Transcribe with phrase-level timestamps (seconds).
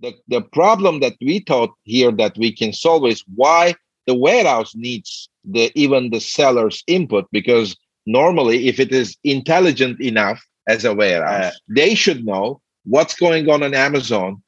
[0.00, 3.74] the, the problem that we thought here that we can solve is why
[4.06, 10.40] the warehouse needs the even the seller's input because normally if it is intelligent enough
[10.68, 14.42] as a warehouse uh, they should know what's going on on amazon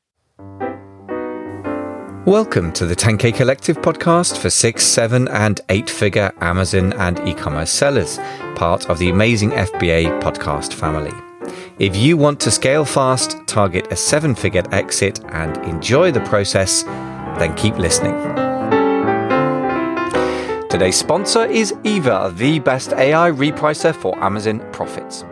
[2.26, 7.32] Welcome to the 10K Collective podcast for six, seven, and eight figure Amazon and e
[7.32, 8.18] commerce sellers,
[8.54, 11.27] part of the amazing FBA podcast family.
[11.78, 16.82] If you want to scale fast, target a seven figure exit, and enjoy the process,
[16.82, 18.14] then keep listening.
[20.68, 25.24] Today's sponsor is Eva, the best AI repricer for Amazon profits.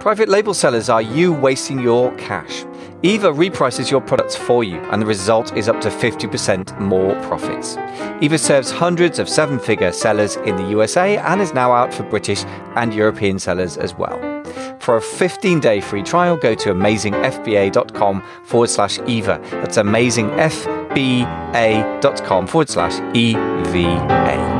[0.00, 2.64] Private label sellers are you wasting your cash.
[3.04, 7.76] Eva reprices your products for you, and the result is up to 50% more profits.
[8.20, 12.02] Eva serves hundreds of seven figure sellers in the USA and is now out for
[12.02, 12.42] British
[12.74, 14.35] and European sellers as well.
[14.80, 19.40] For a 15 day free trial, go to amazingfba.com forward slash EVA.
[19.50, 24.56] That's amazingfba.com forward slash EVA.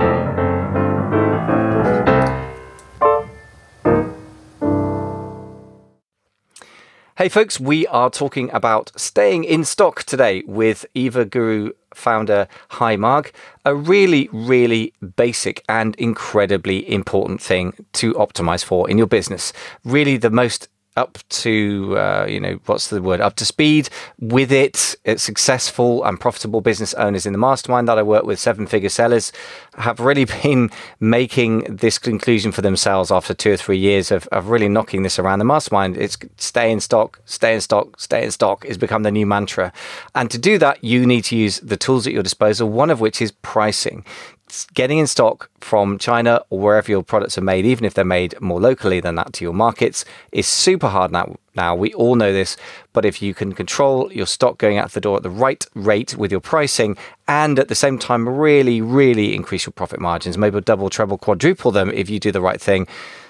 [7.18, 12.94] Hey, folks, we are talking about staying in stock today with Eva Guru founder Hi
[12.96, 13.32] Marg.
[13.64, 19.52] A really, really basic and incredibly important thing to optimize for in your business.
[19.84, 24.50] Really, the most up to uh, you know what's the word up to speed with
[24.50, 24.96] it.
[25.16, 29.32] Successful and profitable business owners in the mastermind that i work with seven figure sellers
[29.74, 34.48] have really been making this conclusion for themselves after two or three years of, of
[34.48, 35.38] really knocking this around.
[35.38, 39.10] The mastermind it's stay in stock stay in stock stay in stock has become the
[39.10, 39.72] new mantra.
[40.14, 43.00] And to do that you need to use the tools at your disposal one of
[43.00, 44.04] which is pricing
[44.74, 48.40] getting in stock from China or wherever your products are made, even if they're made
[48.40, 51.36] more locally than that to your markets, is super hard now.
[51.54, 52.56] Now we all know this,
[52.92, 56.16] but if you can control your stock going out the door at the right rate
[56.16, 60.60] with your pricing, and at the same time really, really increase your profit margins, maybe
[60.60, 62.86] double, treble, quadruple them if you do the right thing,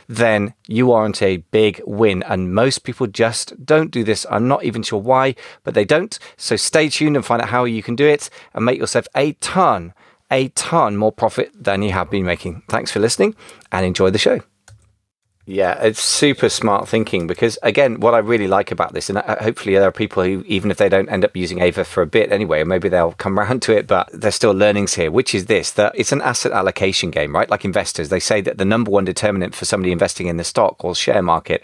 [0.08, 2.22] then you are on a big win.
[2.24, 4.26] And most people just don't do this.
[4.30, 5.34] I'm not even sure why,
[5.64, 6.18] but they don't.
[6.36, 9.32] So stay tuned and find out how you can do it and make yourself a
[9.34, 9.94] ton
[10.30, 12.62] a ton more profit than you have been making.
[12.68, 13.34] Thanks for listening
[13.72, 14.40] and enjoy the show.
[15.48, 19.36] Yeah, it's super smart thinking because, again, what I really like about this, and uh,
[19.40, 22.06] hopefully there are people who, even if they don't end up using Eva for a
[22.06, 25.46] bit anyway, maybe they'll come around to it, but there's still learnings here, which is
[25.46, 27.48] this that it's an asset allocation game, right?
[27.48, 30.84] Like investors, they say that the number one determinant for somebody investing in the stock
[30.84, 31.62] or share market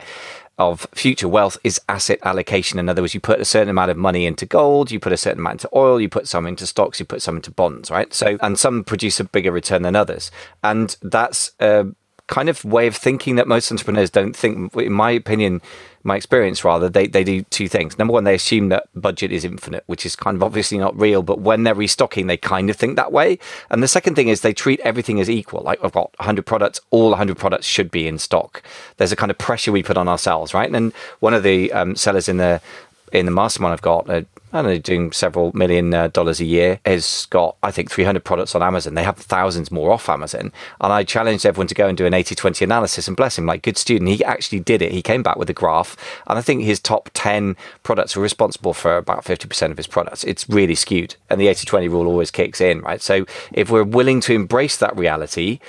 [0.59, 2.79] of future wealth is asset allocation.
[2.79, 5.17] In other words, you put a certain amount of money into gold, you put a
[5.17, 8.13] certain amount into oil, you put some into stocks, you put some into bonds, right?
[8.13, 10.31] So, and some produce a bigger return than others.
[10.63, 11.87] And that's a
[12.33, 15.61] kind of way of thinking that most entrepreneurs don't think, in my opinion,
[16.03, 17.99] my experience rather, they, they do two things.
[17.99, 21.23] Number one, they assume that budget is infinite, which is kind of obviously not real,
[21.23, 23.39] but when they're restocking, they kind of think that way.
[23.69, 25.63] And the second thing is they treat everything as equal.
[25.63, 28.63] Like I've got 100 products, all 100 products should be in stock.
[28.97, 30.75] There's a kind of pressure we put on ourselves, right?
[30.75, 32.63] And one of the um, sellers in the
[33.13, 36.79] in the mastermind I've got, uh, don't know, doing several million uh, dollars a year,
[36.85, 38.95] has got, I think, 300 products on Amazon.
[38.95, 40.53] They have thousands more off Amazon.
[40.81, 43.47] And I challenged everyone to go and do an 80 20 analysis and bless him,
[43.47, 44.11] like good student.
[44.11, 44.93] He actually did it.
[44.93, 45.97] He came back with a graph.
[46.27, 50.25] And I think his top 10 products were responsible for about 50% of his products.
[50.25, 51.17] It's really skewed.
[51.31, 53.01] And the 80 20 rule always kicks in, right?
[53.01, 55.61] So if we're willing to embrace that reality,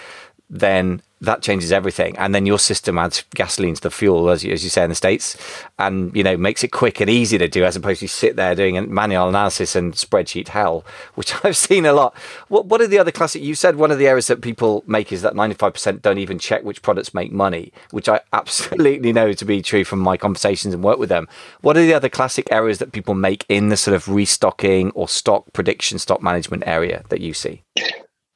[0.49, 2.17] then that changes everything.
[2.17, 4.89] And then your system adds gasoline to the fuel, as you, as you say in
[4.89, 5.37] the States,
[5.79, 8.53] and, you know, makes it quick and easy to do as opposed to sit there
[8.55, 10.85] doing a manual analysis and spreadsheet hell,
[11.15, 12.15] which I've seen a lot.
[12.49, 13.41] What, what are the other classic?
[13.41, 16.63] You said one of the errors that people make is that 95% don't even check
[16.63, 20.83] which products make money, which I absolutely know to be true from my conversations and
[20.83, 21.27] work with them.
[21.61, 25.07] What are the other classic errors that people make in the sort of restocking or
[25.07, 27.63] stock prediction, stock management area that you see?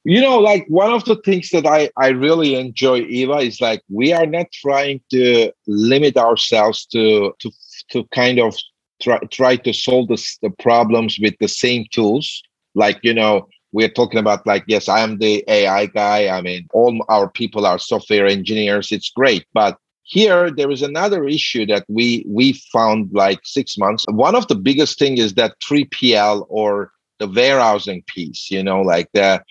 [0.08, 3.82] You know like one of the things that i i really enjoy eva is like
[3.90, 7.52] we are not trying to limit ourselves to to
[7.92, 8.56] to kind of
[9.02, 12.42] try try to solve this, the problems with the same tools.
[12.76, 16.28] Like you know we're talking about like yes i am the ai guy.
[16.30, 18.92] I mean all our people are software engineers.
[18.92, 19.46] It's great.
[19.54, 24.06] But here there is another issue that we we found like six months.
[24.10, 29.10] One of the biggest thing is that 3pl or the warehousing piece you know like
[29.14, 29.42] the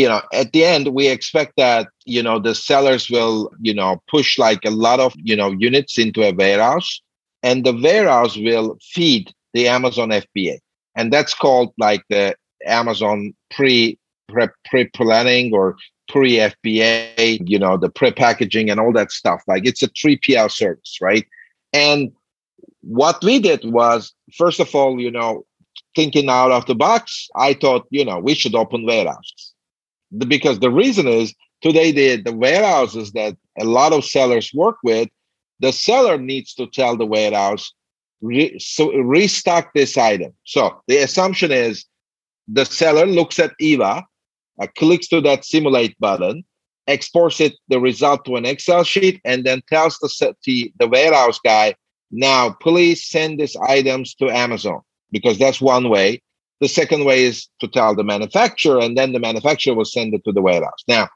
[0.00, 4.02] you know at the end we expect that you know the sellers will you know
[4.08, 7.00] push like a lot of you know units into a warehouse
[7.42, 10.58] and the warehouse will feed the amazon fba
[10.96, 12.34] and that's called like the
[12.66, 13.98] amazon pre
[14.64, 15.76] pre planning or
[16.08, 19.42] pre fba you know the pre packaging and all that stuff.
[19.46, 21.26] Like it's a 3pl service right?
[21.72, 22.12] And
[22.82, 25.44] what we did was first of all you know
[25.94, 29.49] thinking out of the box, I thought, you know, we should open warehouses.
[30.16, 35.08] Because the reason is today the, the warehouses that a lot of sellers work with,
[35.60, 37.72] the seller needs to tell the warehouse,
[38.20, 40.32] re, so restock this item.
[40.44, 41.84] So the assumption is
[42.48, 44.04] the seller looks at Eva,
[44.60, 46.44] uh, clicks to that simulate button,
[46.86, 51.38] exports it the result to an Excel sheet, and then tells the, the, the warehouse
[51.44, 51.74] guy,
[52.10, 54.80] now please send these items to Amazon
[55.12, 56.22] because that's one way.
[56.60, 60.24] The second way is to tell the manufacturer, and then the manufacturer will send it
[60.24, 60.84] to the warehouse.
[60.86, 61.08] Now,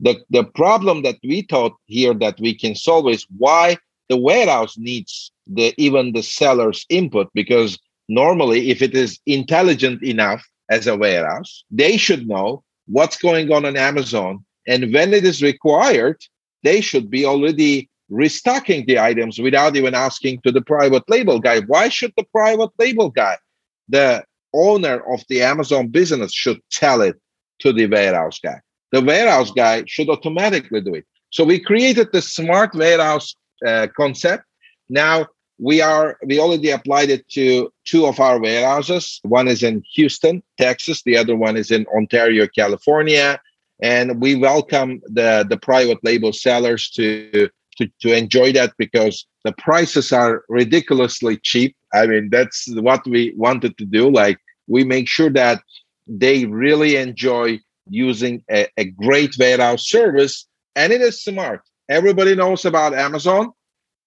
[0.00, 3.76] the, the problem that we thought here that we can solve is why
[4.08, 7.78] the warehouse needs the even the seller's input because
[8.08, 13.64] normally if it is intelligent enough as a warehouse they should know what's going on
[13.64, 16.20] on amazon and when it is required
[16.62, 21.60] they should be already restocking the items without even asking to the private label guy
[21.60, 23.36] why should the private label guy
[23.88, 24.22] the
[24.54, 27.16] owner of the amazon business should tell it
[27.58, 28.60] to the warehouse guy.
[28.92, 31.06] The warehouse guy should automatically do it.
[31.30, 33.34] So we created the smart warehouse
[33.66, 34.44] uh, concept.
[34.88, 35.26] Now
[35.58, 39.20] we are we already applied it to two of our warehouses.
[39.24, 41.02] One is in houston texas.
[41.02, 43.40] The other one is in ontario california.
[43.80, 49.52] And we welcome the the private label sellers to to, to enjoy that because the
[49.52, 55.08] prices are ridiculously cheap i mean that's what we wanted to do like we make
[55.08, 55.62] sure that
[56.06, 57.58] they really enjoy
[57.88, 60.46] using a, a great warehouse service
[60.76, 63.52] and it is smart everybody knows about amazon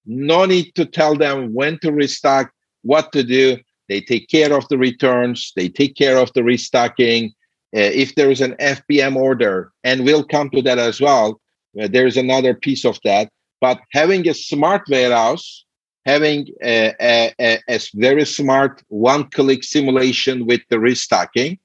[0.06, 2.52] no need to tell them when to restock,
[2.82, 3.58] what to do.
[3.90, 7.34] They take care of the returns, they take care of the restocking.
[7.76, 11.40] Uh, if there is an FBM order, and we'll come to that as well,
[11.82, 13.30] uh, there's another piece of that.
[13.62, 15.66] But having a smart warehouse,
[16.06, 21.60] having a, a, a, very smart one click simulation with the restocking,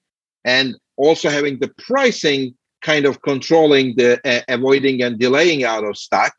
[0.44, 5.96] and also having the pricing kind of controlling the uh, avoiding and delaying out of
[5.96, 6.34] stock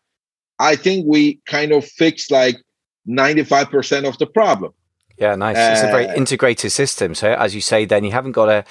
[0.60, 2.58] I think we kind of fixed like
[3.08, 4.74] 95% of the problem.
[5.18, 5.56] Yeah, nice.
[5.56, 7.16] Uh, it's a very uh, integrated system.
[7.16, 8.66] So, as you say, then you haven't got a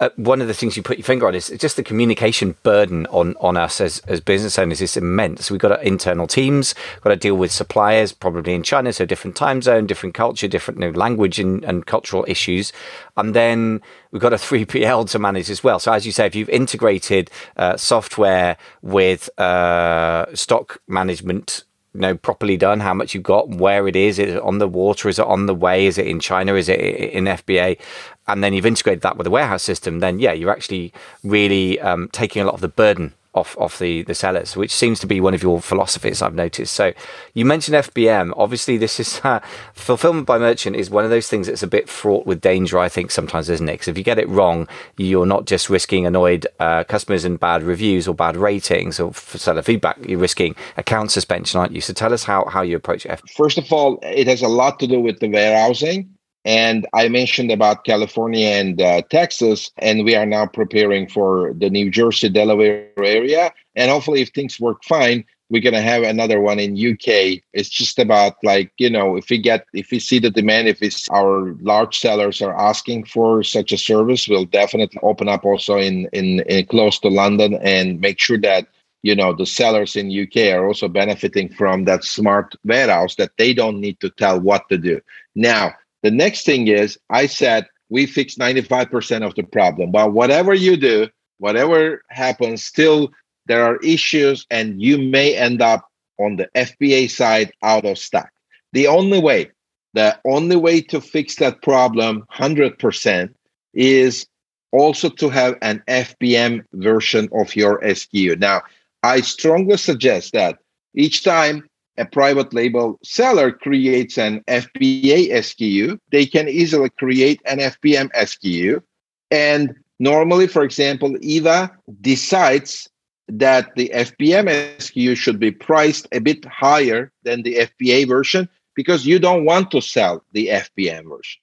[0.00, 3.06] uh, one of the things you put your finger on is just the communication burden
[3.06, 5.50] on on us as, as business owners is immense.
[5.50, 9.36] We've got our internal teams, got to deal with suppliers, probably in China, so different
[9.36, 12.72] time zone, different culture, different you know, language and, and cultural issues,
[13.16, 13.80] and then
[14.12, 15.78] we've got a 3PL to manage as well.
[15.78, 22.16] So as you say, if you've integrated uh, software with uh, stock management you know
[22.16, 25.18] properly done how much you've got where it is is it on the water is
[25.18, 27.78] it on the way is it in china is it in fba
[28.26, 30.92] and then you've integrated that with the warehouse system then yeah you're actually
[31.24, 34.98] really um, taking a lot of the burden off off the the sellers, which seems
[35.00, 36.74] to be one of your philosophies I've noticed.
[36.74, 36.92] So
[37.34, 38.32] you mentioned FBM.
[38.36, 39.40] Obviously, this is uh,
[39.74, 42.78] fulfillment by merchant is one of those things that's a bit fraught with danger.
[42.78, 43.72] I think sometimes, isn't it?
[43.72, 47.62] Because if you get it wrong, you're not just risking annoyed uh, customers and bad
[47.62, 49.98] reviews or bad ratings or seller feedback.
[50.06, 51.80] You're risking account suspension, aren't you?
[51.80, 53.20] So tell us how how you approach it.
[53.36, 56.17] First of all, it has a lot to do with the warehousing.
[56.44, 61.68] And I mentioned about California and uh, Texas, and we are now preparing for the
[61.68, 63.52] New Jersey, Delaware area.
[63.74, 67.42] And hopefully, if things work fine, we're gonna have another one in UK.
[67.52, 70.82] It's just about like you know, if we get, if we see the demand, if
[70.82, 75.76] it's our large sellers are asking for such a service, we'll definitely open up also
[75.76, 78.68] in in, in close to London and make sure that
[79.02, 83.54] you know the sellers in UK are also benefiting from that smart warehouse that they
[83.54, 85.00] don't need to tell what to do.
[85.34, 89.90] Now, the next thing is, I said we fix 95% of the problem.
[89.90, 93.10] But whatever you do, whatever happens, still
[93.46, 95.88] there are issues, and you may end up
[96.18, 98.30] on the FBA side out of stock.
[98.72, 99.50] The only way,
[99.94, 103.34] the only way to fix that problem 100%
[103.74, 104.26] is
[104.72, 108.38] also to have an FBM version of your SKU.
[108.38, 108.62] Now,
[109.02, 110.58] I strongly suggest that
[110.94, 117.58] each time a private label seller creates an FBA SKU, they can easily create an
[117.58, 118.82] FBM SKU.
[119.30, 122.88] And normally, for example, Eva decides
[123.28, 129.04] that the FBM SKU should be priced a bit higher than the FBA version because
[129.04, 131.40] you don't want to sell the FBM version.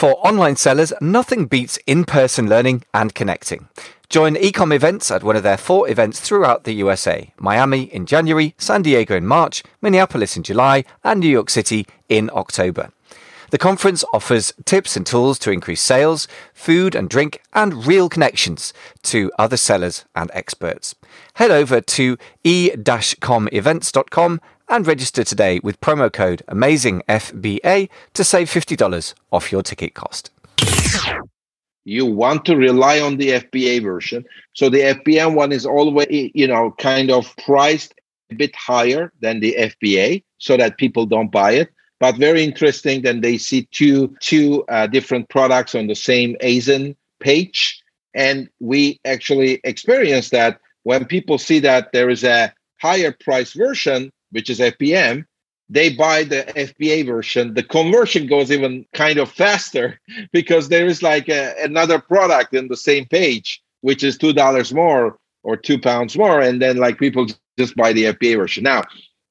[0.00, 3.68] For online sellers, nothing beats in person learning and connecting.
[4.08, 8.54] Join Ecom Events at one of their four events throughout the USA Miami in January,
[8.56, 12.92] San Diego in March, Minneapolis in July, and New York City in October.
[13.50, 18.72] The conference offers tips and tools to increase sales, food and drink, and real connections
[19.02, 20.94] to other sellers and experts.
[21.34, 29.52] Head over to e-comevents.com and register today with promo code AmazingFBA to save $50 off
[29.52, 30.30] your ticket cost.
[31.84, 34.24] You want to rely on the FBA version.
[34.54, 37.94] So the FBM one is always, you know, kind of priced
[38.30, 41.70] a bit higher than the FBA so that people don't buy it.
[41.98, 46.96] But very interesting that they see two two uh, different products on the same ASIN
[47.18, 47.82] page,
[48.14, 54.10] and we actually experience that when people see that there is a higher price version,
[54.30, 55.24] which is FBM,
[55.68, 57.54] they buy the FBA version.
[57.54, 60.00] The conversion goes even kind of faster
[60.32, 64.74] because there is like a, another product in the same page, which is two dollars
[64.74, 67.26] more or two pounds more, and then like people
[67.58, 68.64] just buy the FBA version.
[68.64, 68.82] Now,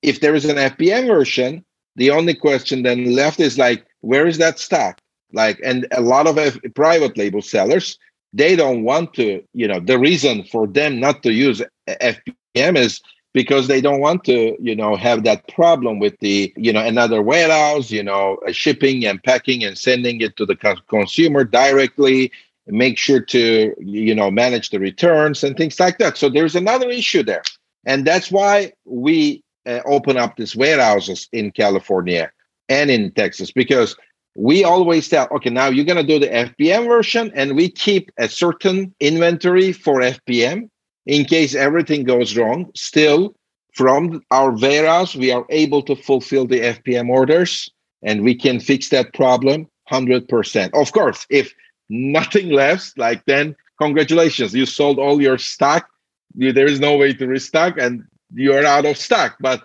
[0.01, 1.63] if there is an FBM version,
[1.98, 5.01] the only question then left is like, where is that stock?
[5.34, 8.00] Like, and a lot of F- private label sellers,
[8.34, 13.01] they don't want to, you know, the reason for them not to use FBM is
[13.34, 17.22] because they don't want to, you know, have that problem with the, you know, another
[17.22, 20.56] warehouse, you know, shipping and packing and sending it to the
[20.88, 22.32] consumer directly
[22.72, 26.18] make sure to you know manage the returns and things like that.
[26.18, 27.44] So there's another issue there.
[27.86, 32.32] And that's why we uh, open up these warehouses in California
[32.68, 33.96] and in Texas because
[34.36, 38.12] we always tell, okay, now you're going to do the FBM version, and we keep
[38.18, 40.70] a certain inventory for FBM
[41.10, 42.70] in case everything goes wrong.
[42.75, 43.34] Still,
[43.74, 47.72] from our warehouse, we are able to fulfill the FBM orders
[48.04, 50.80] and we can fix that problem 100%.
[50.80, 51.51] Of course, if
[51.89, 55.89] nothing left, like then congratulations, you sold all your stock.
[56.36, 58.04] there is no way to restock, and
[58.36, 59.36] you're out of stock.
[59.39, 59.63] But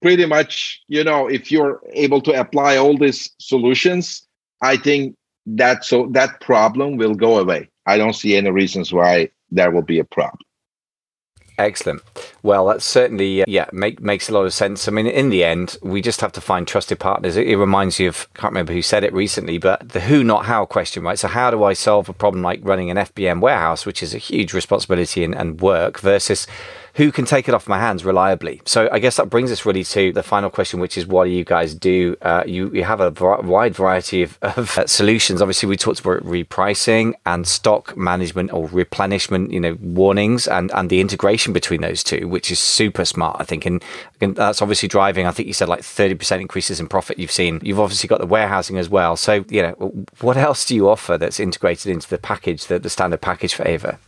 [0.00, 4.26] pretty much, you know, if you're able to apply all these solutions,
[4.62, 7.68] I think that so that problem will go away.
[7.84, 10.45] I don't see any reasons why there will be a problem.
[11.58, 12.02] Excellent.
[12.42, 14.88] Well, that certainly, uh, yeah, make, makes a lot of sense.
[14.88, 17.36] I mean, in the end, we just have to find trusted partners.
[17.36, 20.44] It, it reminds you of, can't remember who said it recently, but the who, not
[20.44, 21.18] how question, right?
[21.18, 24.18] So, how do I solve a problem like running an FBM warehouse, which is a
[24.18, 26.46] huge responsibility and, and work, versus
[26.96, 28.62] who can take it off my hands reliably?
[28.64, 31.30] So I guess that brings us really to the final question, which is what do
[31.30, 32.16] you guys do?
[32.22, 33.10] Uh, you, you have a
[33.42, 35.42] wide variety of, of uh, solutions.
[35.42, 40.88] Obviously, we talked about repricing and stock management or replenishment, you know, warnings and, and
[40.88, 43.66] the integration between those two, which is super smart, I think.
[43.66, 43.84] And,
[44.22, 47.60] and that's obviously driving, I think you said like 30% increases in profit you've seen.
[47.62, 49.16] You've obviously got the warehousing as well.
[49.16, 52.88] So, you know, what else do you offer that's integrated into the package, the, the
[52.88, 53.98] standard package for Eva?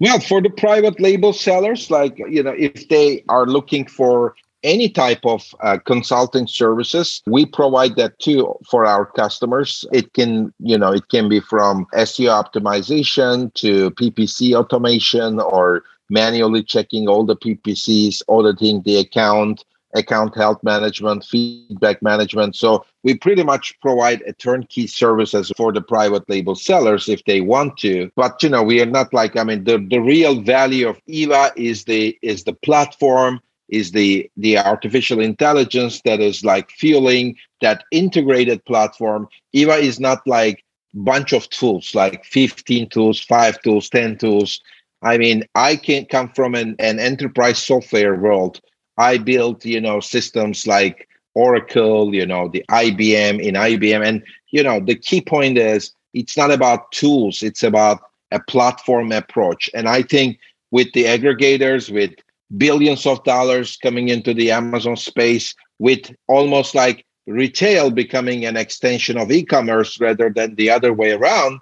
[0.00, 4.88] Well, for the private label sellers, like, you know, if they are looking for any
[4.88, 9.84] type of uh, consulting services we provide that too for our customers.
[9.92, 16.62] It can you know it can be from seo optimization to ppc automation or manually
[16.62, 22.56] checking all the ppcs auditing the account account health management, feedback management.
[22.56, 27.40] So we pretty much provide a turnkey services for the private label sellers if they
[27.40, 28.10] want to.
[28.16, 31.52] But you know, we are not like I mean the, the real value of Eva
[31.56, 37.84] is the is the platform, is the the artificial intelligence that is like fueling that
[37.90, 39.28] integrated platform.
[39.52, 44.60] Eva is not like bunch of tools like 15 tools, 5 tools, 10 tools.
[45.02, 48.60] I mean, I can come from an, an enterprise software world
[48.96, 54.06] I built, you know, systems like Oracle, you know, the IBM in IBM.
[54.06, 59.12] And, you know, the key point is it's not about tools, it's about a platform
[59.12, 59.68] approach.
[59.74, 60.38] And I think
[60.70, 62.12] with the aggregators, with
[62.56, 69.16] billions of dollars coming into the Amazon space, with almost like retail becoming an extension
[69.18, 71.58] of e commerce rather than the other way around,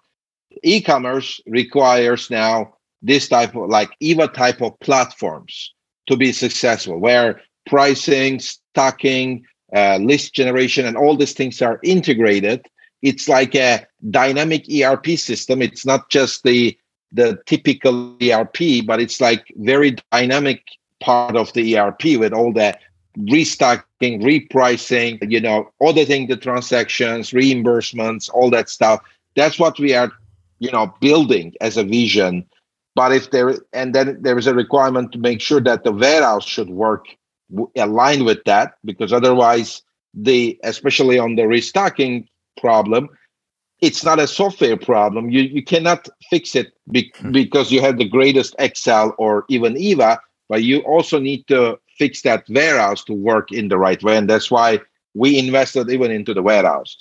[0.63, 5.73] e commerce requires now this type of like EVA type of platforms
[6.07, 9.45] to be successful, where pricing, stocking,
[9.75, 12.67] uh, list generation, and all these things are integrated.
[13.03, 15.63] It's like a dynamic ERP system.
[15.63, 16.77] It's not just the
[17.15, 20.63] the typical ERP, but it's like very dynamic
[21.01, 22.77] part of the ERP with all the
[23.19, 29.03] restocking, repricing, you know, auditing the transactions, reimbursements, all that stuff.
[29.37, 30.11] That's what we are,
[30.59, 32.47] you know, building as a vision
[32.95, 36.47] but if there and then there is a requirement to make sure that the warehouse
[36.47, 37.07] should work
[37.77, 39.83] aligned with that, because otherwise,
[40.15, 42.29] the especially on the restocking
[42.61, 43.09] problem,
[43.81, 45.31] it's not a software problem.
[45.31, 47.33] You you cannot fix it be, hmm.
[47.33, 52.23] because you have the greatest Excel or even Eva, but you also need to fix
[52.23, 54.81] that warehouse to work in the right way, and that's why
[55.15, 56.97] we invested even into the warehouse.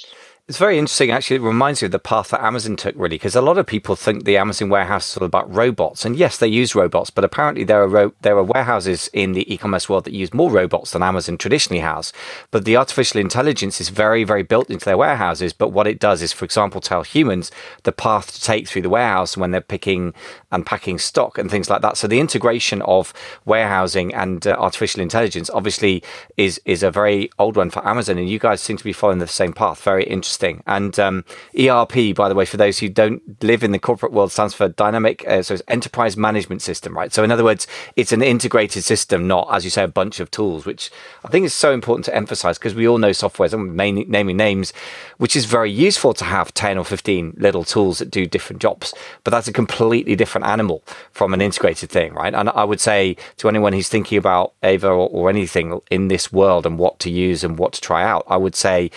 [0.51, 1.11] It's very interesting.
[1.11, 3.65] Actually, it reminds me of the path that Amazon took, really, because a lot of
[3.65, 6.03] people think the Amazon warehouse is all about robots.
[6.03, 9.47] And yes, they use robots, but apparently there are ro- there are warehouses in the
[9.53, 12.11] e-commerce world that use more robots than Amazon traditionally has.
[12.51, 15.53] But the artificial intelligence is very, very built into their warehouses.
[15.53, 17.49] But what it does is, for example, tell humans
[17.83, 20.13] the path to take through the warehouse when they're picking
[20.51, 21.95] and packing stock and things like that.
[21.95, 23.13] So the integration of
[23.45, 26.03] warehousing and uh, artificial intelligence obviously
[26.35, 29.19] is is a very old one for Amazon, and you guys seem to be following
[29.19, 29.81] the same path.
[29.81, 30.40] Very interesting.
[30.65, 31.25] And um,
[31.57, 34.67] ERP, by the way, for those who don't live in the corporate world, stands for
[34.67, 37.13] Dynamic, uh, so it's Enterprise Management System, right?
[37.13, 40.31] So in other words, it's an integrated system, not as you say a bunch of
[40.31, 40.91] tools, which
[41.23, 43.49] I think is so important to emphasize because we all know software.
[43.51, 44.71] I'm naming names,
[45.17, 48.93] which is very useful to have ten or fifteen little tools that do different jobs,
[49.23, 52.33] but that's a completely different animal from an integrated thing, right?
[52.33, 56.31] And I would say to anyone who's thinking about Eva or, or anything in this
[56.31, 58.91] world and what to use and what to try out, I would say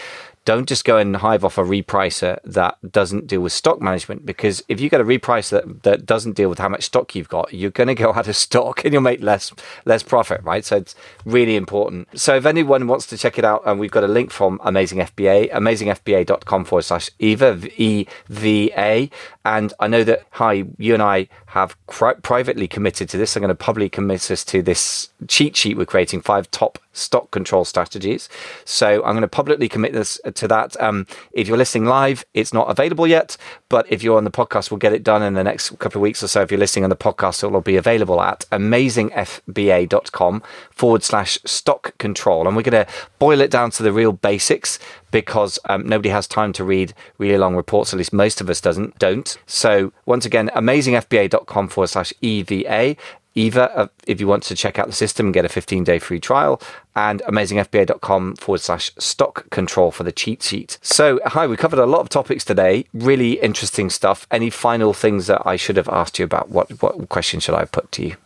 [0.45, 4.63] don't just go and hive off a repricer that doesn't deal with stock management because
[4.69, 7.53] if you get a repricer that, that doesn't deal with how much stock you've got
[7.53, 9.53] you're going to go out of stock and you'll make less
[9.85, 10.65] less profit right?
[10.65, 12.09] So it's really important.
[12.19, 14.99] So if anyone wants to check it out and we've got a link from amazing
[14.99, 19.11] fba amazingfba.com forward slash eva e-v-a
[19.45, 23.37] and i know that hi you and i have privately committed to this.
[23.37, 27.31] I'm going to publicly commit us to this cheat sheet we're creating five top stock
[27.31, 28.29] control strategies.
[28.65, 30.81] So I'm going to publicly commit this to that.
[30.81, 33.37] Um, if you're listening live, it's not available yet,
[33.69, 36.03] but if you're on the podcast, we'll get it done in the next couple of
[36.03, 36.43] weeks or so.
[36.43, 41.97] If you're listening on the podcast, it will be available at amazingfba.com forward slash stock
[41.99, 42.47] control.
[42.47, 44.79] And we're going to boil it down to the real basics
[45.11, 47.93] because um, nobody has time to read really long reports.
[47.93, 49.37] At least most of us doesn't don't.
[49.47, 52.97] So once again, amazingfba.com forward slash EVA.
[53.35, 55.99] Eva, uh, if you want to check out the system and get a 15 day
[55.99, 56.61] free trial,
[56.95, 60.79] and amazingfba.com forward slash stock control for the cheat sheet.
[60.83, 62.87] So, hi, we covered a lot of topics today.
[62.95, 64.27] Really interesting stuff.
[64.31, 66.51] Any final things that I should have asked you about?
[66.51, 68.17] What, what question should I have put to you?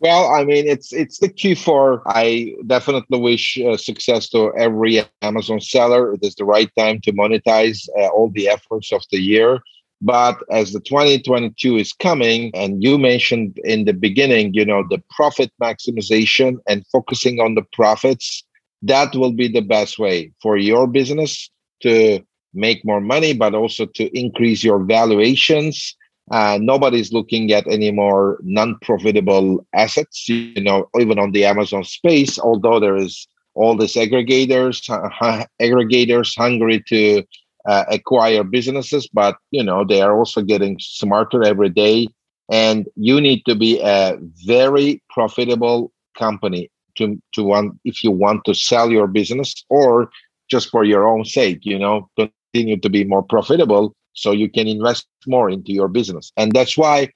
[0.00, 2.00] Well, I mean, it's it's the Q4.
[2.06, 6.14] I definitely wish uh, success to every Amazon seller.
[6.14, 9.60] It is the right time to monetize uh, all the efforts of the year.
[10.02, 15.02] But as the 2022 is coming, and you mentioned in the beginning, you know, the
[15.10, 18.42] profit maximization and focusing on the profits,
[18.82, 21.50] that will be the best way for your business
[21.82, 22.20] to
[22.54, 25.94] make more money, but also to increase your valuations.
[26.30, 32.38] Uh, nobody's looking at any more non-profitable assets, you know, even on the Amazon space,
[32.38, 37.22] although there is all these aggregators, uh, aggregators hungry to
[37.66, 42.08] uh, acquire businesses, but you know they are also getting smarter every day.
[42.50, 48.44] And you need to be a very profitable company to to want if you want
[48.44, 50.10] to sell your business or
[50.50, 51.60] just for your own sake.
[51.62, 56.32] You know, continue to be more profitable so you can invest more into your business.
[56.36, 57.10] And that's why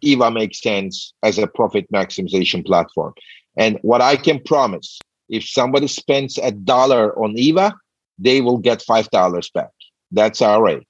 [0.00, 3.12] Eva makes sense as a profit maximization platform.
[3.56, 7.74] And what I can promise, if somebody spends a dollar on Eva,
[8.18, 9.70] they will get five dollars back
[10.10, 10.84] that's our rate.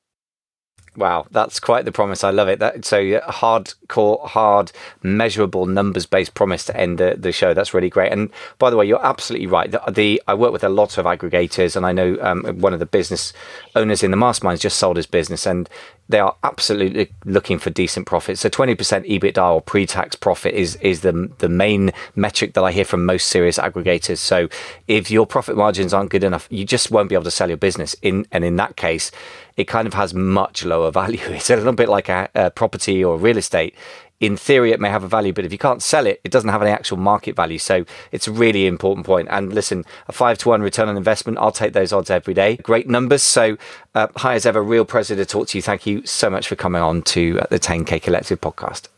[0.96, 2.24] Wow, that's quite the promise.
[2.24, 2.59] I love it.
[2.59, 7.54] That so hardcore, hard, measurable, numbers-based promise to end the, the show.
[7.54, 8.11] That's really great.
[8.11, 9.70] And by the way, you're absolutely right.
[9.70, 12.81] The, the I work with a lot of aggregators, and I know um, one of
[12.81, 13.33] the business
[13.76, 15.70] owners in the masterminds just sold his business, and
[16.08, 18.40] they are absolutely looking for decent profits.
[18.40, 22.84] So 20% EBITDA or pre-tax profit is is the the main metric that I hear
[22.84, 24.18] from most serious aggregators.
[24.18, 24.48] So
[24.86, 27.58] if your profit margins aren't good enough, you just won't be able to sell your
[27.58, 27.94] business.
[28.02, 29.10] In and in that case,
[29.56, 31.20] it kind of has much lower value.
[31.28, 33.74] It's a little bit like a, a property or real estate
[34.20, 36.50] in theory it may have a value but if you can't sell it it doesn't
[36.50, 39.28] have any actual market value so it's a really important point.
[39.28, 42.35] point and listen a 5 to 1 return on investment i'll take those odds every
[42.35, 43.57] day great numbers so
[43.94, 46.57] uh, hi as ever real pleasure to talk to you thank you so much for
[46.57, 48.88] coming on to uh, the 10k collective podcast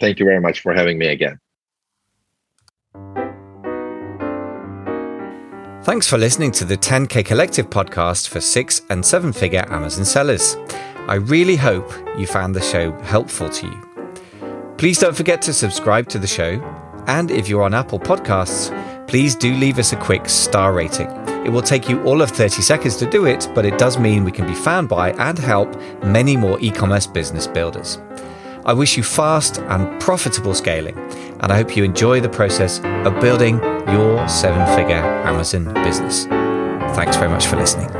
[0.00, 1.38] thank you very much for having me again
[5.82, 10.54] Thanks for listening to the 10K Collective podcast for six and seven figure Amazon sellers.
[11.06, 13.87] I really hope you found the show helpful to you.
[14.78, 16.62] Please don't forget to subscribe to the show.
[17.08, 18.70] And if you're on Apple Podcasts,
[19.08, 21.10] please do leave us a quick star rating.
[21.44, 24.22] It will take you all of 30 seconds to do it, but it does mean
[24.22, 27.98] we can be found by and help many more e commerce business builders.
[28.64, 30.96] I wish you fast and profitable scaling,
[31.40, 36.26] and I hope you enjoy the process of building your seven figure Amazon business.
[36.94, 37.97] Thanks very much for listening.